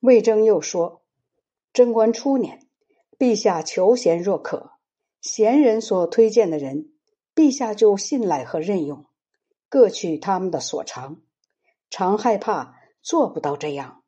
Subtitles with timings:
[0.00, 1.02] 魏征又说
[1.74, 2.68] ：“贞观初年，
[3.18, 4.70] 陛下求贤若渴，
[5.20, 6.92] 贤人所推荐的人，
[7.34, 9.06] 陛下就信赖和任用，
[9.68, 11.20] 各取他们的所长。
[11.90, 14.04] 常害怕做不到这样。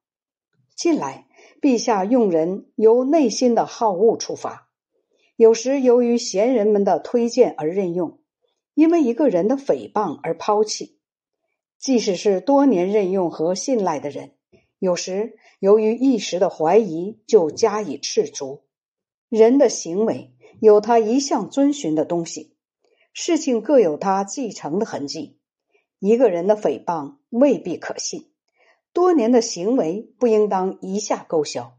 [0.76, 1.26] 近来，
[1.60, 4.68] 陛下用人由内心的好恶出发，
[5.34, 8.20] 有时由于贤人们的推荐而任用，
[8.74, 11.00] 因为一个人的诽谤而抛弃。
[11.80, 14.36] 即使是多年任用和信赖的人。”
[14.78, 18.62] 有时由于一时的怀疑，就加以斥逐。
[19.28, 22.56] 人的行为有他一向遵循的东西，
[23.12, 25.38] 事情各有他继承的痕迹。
[25.98, 28.30] 一个人的诽谤未必可信，
[28.94, 31.76] 多年的行为不应当一下勾销。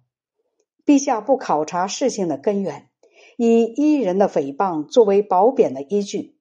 [0.86, 2.90] 陛下不考察事情的根源，
[3.36, 6.38] 以一人的诽谤作为褒贬的依据，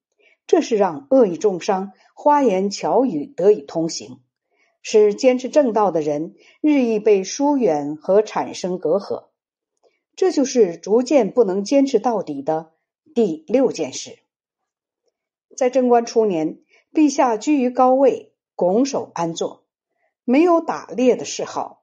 [0.46, 4.20] 这是让恶意重伤、花言巧语得以通行。
[4.82, 9.26] 使坚持正道的人日益被疏远和产生隔阂，
[10.16, 12.72] 这就是逐渐不能坚持到底的
[13.14, 14.18] 第六件事。
[15.56, 16.60] 在贞观初年，
[16.92, 19.64] 陛下居于高位，拱手安坐，
[20.24, 21.82] 没有打猎的嗜好。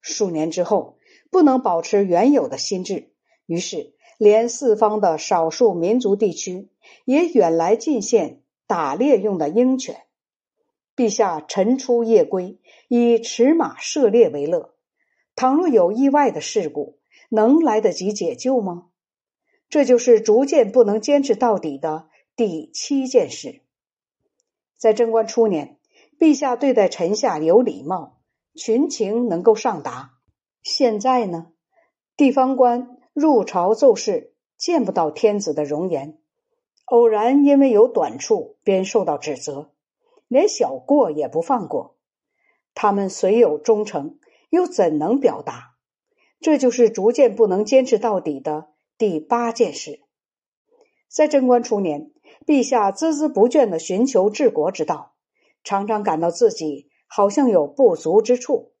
[0.00, 0.98] 数年之后，
[1.30, 3.10] 不能保持原有的心智，
[3.46, 6.68] 于是连四方的少数民族地区
[7.04, 10.05] 也远来进献打猎用的鹰犬。
[10.96, 12.58] 陛下晨出夜归，
[12.88, 14.74] 以驰马射猎为乐。
[15.34, 18.86] 倘若有意外的事故，能来得及解救吗？
[19.68, 23.60] 这就是逐渐不能坚持到底的第七件事。
[24.78, 25.78] 在贞观初年，
[26.18, 28.20] 陛下对待臣下有礼貌，
[28.54, 30.12] 群情能够上达。
[30.62, 31.48] 现在呢，
[32.16, 36.18] 地方官入朝奏事，见不到天子的容颜，
[36.86, 39.72] 偶然因为有短处，便受到指责。
[40.28, 41.96] 连小过也不放过，
[42.74, 44.18] 他们虽有忠诚，
[44.50, 45.76] 又怎能表达？
[46.40, 50.00] 这就是逐渐不能坚持到底的第八件事。
[51.08, 52.10] 在贞观初年，
[52.44, 55.14] 陛下孜孜不倦的寻求治国之道，
[55.64, 58.72] 常常感到自己好像有不足之处。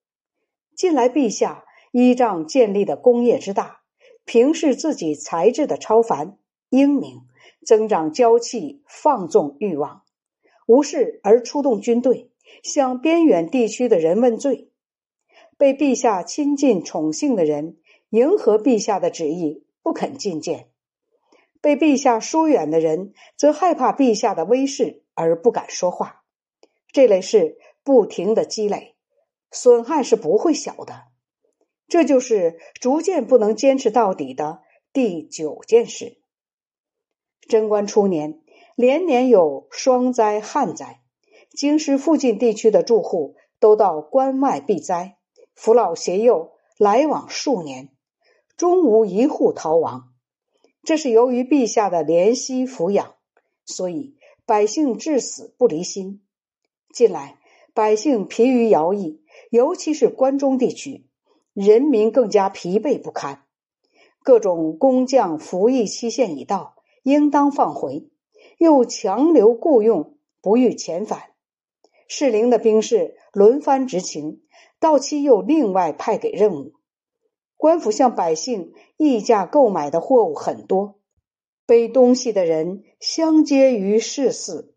[0.74, 3.80] 近来，陛下依仗建立的功业之大，
[4.24, 6.36] 平视自己才智的超凡
[6.68, 7.22] 英明，
[7.64, 10.02] 增长骄气，放纵欲望。
[10.66, 12.30] 无事而出动军队，
[12.62, 14.68] 向边远地区的人问罪。
[15.56, 17.78] 被陛下亲近宠幸的人，
[18.10, 20.66] 迎合陛下的旨意，不肯觐见；
[21.60, 26.24] 被陛下疏远的人，则害怕陛下的威势而不敢说话。
[26.92, 28.96] 这类事不停的积累，
[29.50, 31.04] 损害是不会小的。
[31.88, 34.62] 这就是逐渐不能坚持到底的
[34.92, 36.18] 第九件事。
[37.48, 38.42] 贞观初年。
[38.76, 41.00] 连年有霜灾旱灾，
[41.50, 45.16] 京师附近地区的住户都到关外避灾，
[45.54, 47.88] 扶老携幼来往数年，
[48.58, 50.12] 终无一户逃亡。
[50.82, 53.14] 这是由于陛下的怜惜抚养，
[53.64, 56.20] 所以百姓至死不离心。
[56.92, 57.38] 近来
[57.72, 61.06] 百姓疲于徭役，尤其是关中地区，
[61.54, 63.42] 人民更加疲惫不堪。
[64.22, 68.10] 各种工匠服役期限已到，应当放回。
[68.58, 71.30] 又强留雇用，不予遣返。
[72.08, 74.42] 适龄的兵士轮番执勤，
[74.78, 76.74] 到期又另外派给任务。
[77.56, 81.00] 官府向百姓议价购买的货物很多，
[81.66, 84.74] 背东西的人相接于市寺，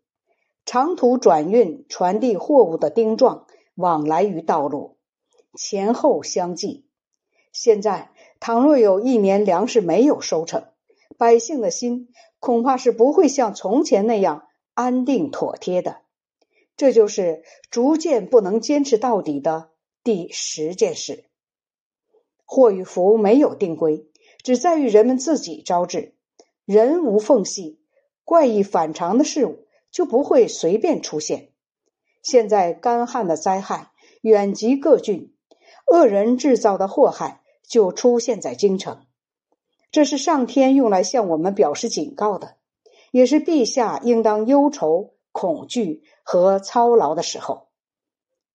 [0.64, 4.96] 长途转运传递货物的丁状往来于道路，
[5.54, 6.86] 前后相继。
[7.52, 8.10] 现在
[8.40, 10.64] 倘若有一年粮食没有收成，
[11.18, 12.08] 百姓的心。
[12.40, 16.00] 恐怕是不会像从前那样安定妥帖的，
[16.76, 19.70] 这就是逐渐不能坚持到底的
[20.02, 21.26] 第十件事。
[22.44, 24.08] 祸与福没有定规，
[24.42, 26.16] 只在于人们自己招致。
[26.64, 27.80] 人无缝隙，
[28.24, 31.52] 怪异反常的事物就不会随便出现。
[32.22, 33.92] 现在干旱的灾害
[34.22, 35.34] 远及各郡，
[35.86, 39.04] 恶人制造的祸害就出现在京城。
[39.90, 42.56] 这是上天用来向我们表示警告的，
[43.10, 47.68] 也是陛下应当忧愁、恐惧和操劳的时候。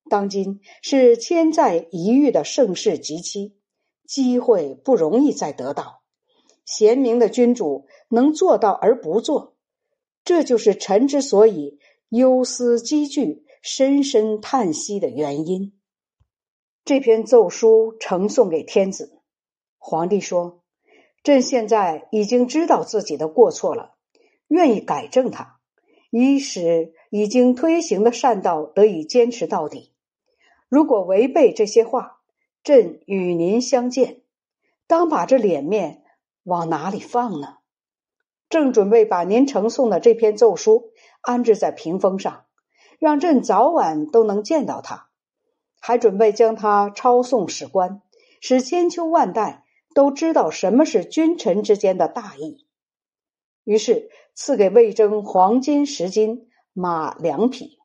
[0.09, 3.57] 当今是千载一遇的盛世吉期，
[4.05, 6.03] 机会不容易再得到。
[6.63, 9.55] 贤明的君主能做到而不做，
[10.23, 11.79] 这就是臣之所以
[12.09, 15.73] 忧思积聚、深深叹息的原因。
[16.85, 19.19] 这篇奏书呈送给天子，
[19.77, 20.61] 皇帝说。
[21.25, 23.95] 朕现在已经知道自己的过错了，
[24.47, 25.57] 愿意改正它，
[26.11, 29.91] 以使已经推行的善道得以坚持到底。
[30.69, 32.19] 如果违背这些话，
[32.63, 34.21] 朕与您相见，
[34.85, 36.03] 当把这脸面
[36.43, 37.57] 往哪里放呢？
[38.47, 40.91] 正准备把您呈送的这篇奏书
[41.21, 42.45] 安置在屏风上，
[42.99, 45.09] 让朕早晚都能见到他，
[45.81, 48.03] 还准备将他抄送史官，
[48.41, 49.64] 使千秋万代
[49.95, 52.67] 都知道什么是君臣之间的大义。
[53.63, 57.79] 于是赐给魏征黄金十斤，马两匹。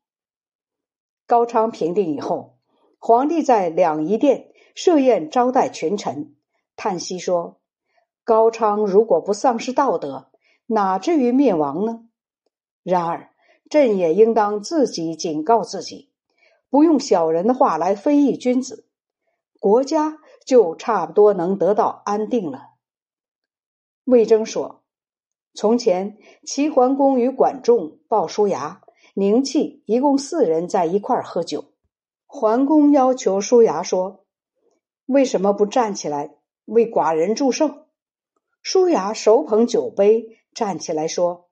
[1.27, 2.59] 高昌平定以后，
[2.99, 6.35] 皇帝在两仪殿设宴招待群臣，
[6.75, 7.61] 叹息说
[8.25, 10.27] ：“高昌如果不丧失道德。”
[10.67, 12.09] 哪至于灭亡呢？
[12.85, 13.31] 然而，
[13.69, 16.13] 朕也应当自己警告自己，
[16.69, 18.87] 不用小人的话来非议君子，
[19.59, 20.19] 国家
[20.51, 22.71] 就差不多能得到安定了。
[24.03, 24.83] 魏征说
[25.55, 28.83] ：“从前齐桓公与管仲、鲍叔牙、
[29.15, 31.67] 宁戚一共四人在一块儿喝酒，
[32.27, 34.25] 桓公要求叔牙说
[35.07, 37.87] ：‘为什么不站起来为寡人祝寿？’
[38.61, 41.47] 叔牙手捧酒杯。”站起来说：“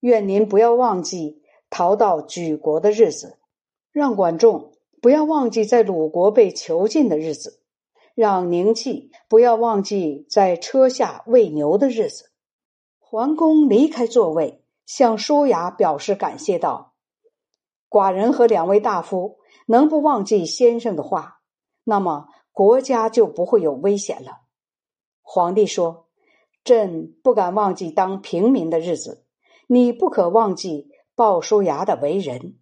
[0.00, 3.36] 愿您不要忘记逃到举国的日子，
[3.92, 7.59] 让管仲不要忘记在鲁国被囚禁的日子，
[8.20, 12.30] 让宁戚不要忘记在车下喂牛的日子。”
[13.00, 16.92] 桓公离开座位，向叔牙表示感谢道
[17.88, 21.40] ：“寡人和两位大夫能不忘记先生的话，
[21.84, 24.42] 那么国家就不会有危险了。”
[25.22, 26.06] 皇帝说。
[26.62, 29.24] 朕不敢忘记当平民的日子，
[29.66, 32.59] 你不可忘记鲍叔牙的为人。